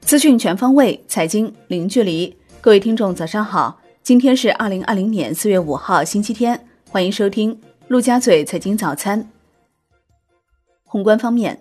[0.00, 2.34] 资讯全方位，财经零距离。
[2.62, 3.78] 各位听众，早上好！
[4.02, 6.66] 今天是二零二零年四月五号，星期天。
[6.90, 9.28] 欢迎收听陆家嘴财经早餐。
[10.84, 11.60] 宏观方面，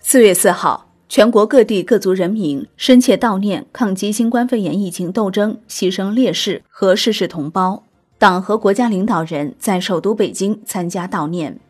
[0.00, 7.82] 四月四号，全国各地各族人民深切悼念抗击新冠肺炎疫情斗争牺牲烈士和逝世同胞。
[8.18, 11.60] 党和国家领导人在首都北京参加悼念。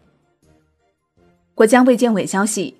[1.56, 2.74] 国家卫健委消息，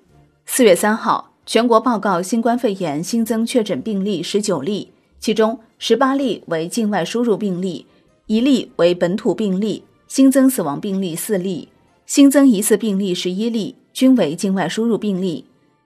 [0.45, 1.31] 四月三号。
[1.45, 7.85] 全国报告新冠肺炎新增确诊病例十九例，其中十八例为境外输入病例，
[8.25, 11.69] 一例为本土病例，新增死亡病例四例，
[12.05, 15.45] 新增疑似病例十一例，均为境外输入病例。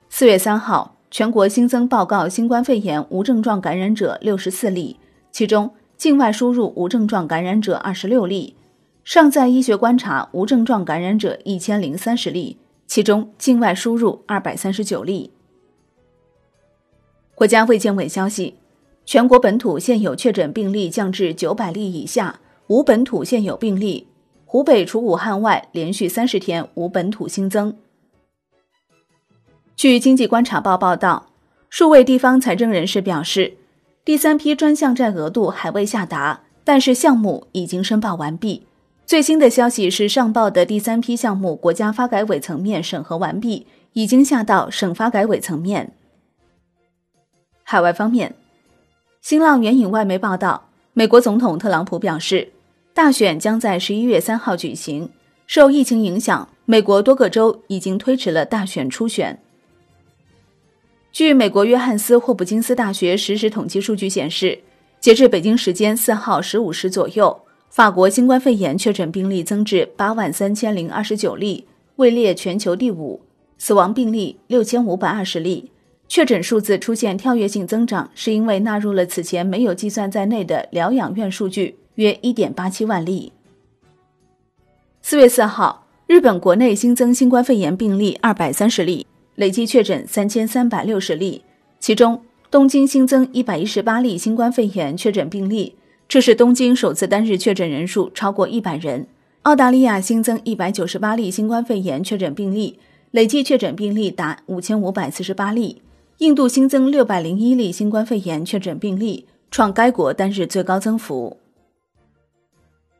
[0.09, 4.97] 四月三号，全国新增报告新冠肺炎无症状感染者六十四例，
[5.31, 8.55] 其中境外输入无症状感染者二十六例，
[9.03, 12.57] 尚在医学观察无症状感染者一千零三十例，
[12.89, 15.31] 其中境外输入二百三十九例。
[17.35, 18.55] 国家卫健委消息，
[19.05, 24.07] 全国本土现有确诊病例降至九百例以下，无本土现有病例。
[24.43, 27.77] 湖北除武汉外，连续三十天无本土新增。
[29.75, 31.27] 据经济观察报报道，
[31.69, 33.53] 数位地方财政人士表示，
[34.03, 38.65] 第三批专项债额度还未下达，但是项目已经申报完毕。
[39.09, 45.95] 最新的消息是，上报的第三批项目国家发改委层面审核完毕，已经下到省发改委层面。
[47.63, 48.35] 海外方面，
[49.19, 52.51] 新浪援引外媒报道，美国总统特朗普表示，
[52.93, 55.09] 大选将在十一月三号举行。
[55.47, 59.41] 受疫情影响，美国多个州已经推迟了大选初选。
[61.11, 64.59] 据美国约翰斯霍普金斯大学实时统计数据显示，
[64.99, 71.65] 截至北京时间四号十五时左右，法国新冠肺炎确诊病例增至八万三千零二十九例，
[71.97, 73.21] 位列全球第五，
[73.59, 75.71] 死亡病例六千五百二十例。
[76.07, 83.31] 确诊数字出现跳跃性增长，是因为纳入了此前没有计算在内的疗养院数据，约一点八七万例。
[85.03, 89.05] 四月四号，日本国内新增新冠肺炎病例二百三十例，
[89.35, 91.43] 累计确诊三千三百六十例，
[91.79, 95.75] 其中东京新增一百一十八例新冠肺炎确诊病例，
[96.09, 99.05] 这是东京首次单日确诊人数超过一百人。
[99.43, 102.79] 澳大利亚新增一百九十八例新冠肺炎确诊病例，
[103.11, 105.83] 累计确诊病例达五千五百四十八例。
[106.17, 111.37] 印度新增六百零一例新冠肺炎确诊病例，创该国单日最高增幅。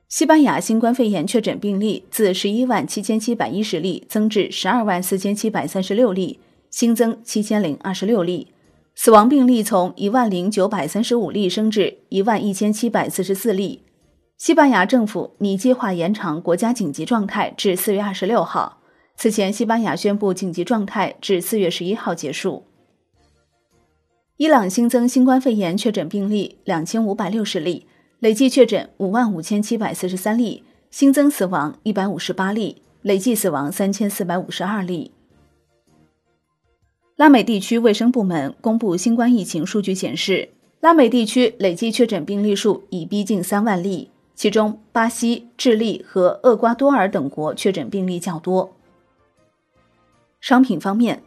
[0.07, 6.39] 西班牙新冠肺炎确诊病例自十一万七千七百一十例增至十二万四千七百三十六例，
[6.69, 8.49] 新增七千零二十六例。
[9.01, 13.85] 死亡病例从一万零九百三十五例升至一万一千七百四十四例。
[14.37, 18.81] 西班牙政府拟计划延长国家紧急状态至四月二十六号。
[19.15, 22.65] 此前，西班牙宣布紧急状态至四月十一号结束。
[24.35, 27.87] 伊朗新增新冠肺炎确诊病例两千五百六十例，
[28.19, 35.13] 累计确诊五万五千七百四十三例，新增死亡一百五十八例，累计死亡三千四百五十二例。
[37.19, 48.73] 拉美地区卫生部门公布新冠疫情数据显示，拉美地区累计确诊病例数已逼近三万例，其中巴西、智利和厄瓜多尔等国确诊病例较多。
[50.39, 51.21] 商品方面，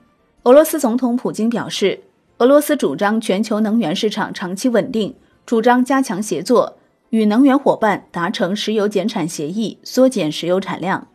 [0.45, 2.01] 俄罗斯总统普京表示。
[2.39, 5.15] 俄罗斯主张全球能源市场长期稳定，
[5.45, 6.79] 主张加强协作，
[7.11, 11.07] 与能源伙伴达成石油减产协议，缩减石油产量。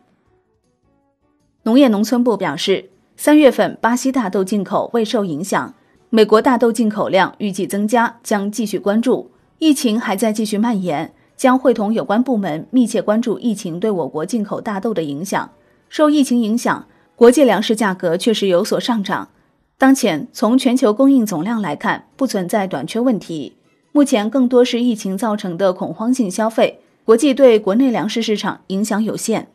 [1.64, 2.88] 农业农村部表示，
[3.20, 5.74] 三月份巴西大豆进口未受影响，
[6.08, 9.32] 美国大豆进口量预计增加，将继续关注。
[9.58, 15.50] 疫情还在继续蔓延，将会同有关部门密切关注疫情对我国进口大豆的影响。
[15.88, 16.86] 受疫情影响，
[17.16, 19.28] 国际粮食价格确实有所上涨。
[19.76, 23.56] 当前，从全球供应总量来看，不存在短缺问题。
[23.90, 29.48] 目前更多是疫情造成的恐慌性消费，国际对国内粮食市场影响有限。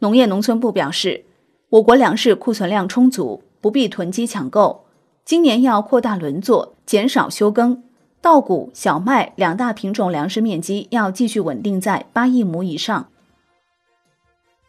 [0.00, 1.24] 农业农村部表示，
[1.72, 4.84] 我国粮食库存量充足，不必囤积抢购。
[5.24, 7.82] 今年要扩大轮作，减少休耕，
[8.20, 13.08] 稻谷、小麦两大品种粮食面积要继续稳定在八亿亩以上。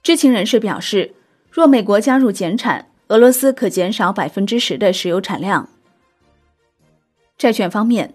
[0.02, 1.14] 知情人士表示，
[1.52, 5.68] 若美国加入减产，俄罗斯可减少百分之十的石油产量。
[7.38, 8.14] 债券方面，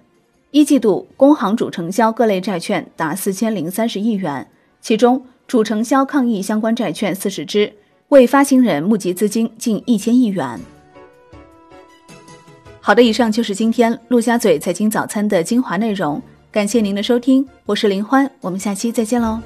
[0.51, 4.51] 一季度工行主承销各类债券达四千零三十亿元，
[4.81, 7.75] 其中主承销抗疫相关债券四十只，
[8.09, 10.59] 为发行人募集资金近一千亿元。
[12.81, 16.21] 好的，以上就是今天陆家嘴财经早餐的精华内容，
[16.51, 19.39] 感谢您的收听，我是林欢，我们下期再见喽。